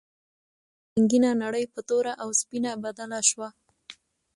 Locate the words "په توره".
1.73-2.13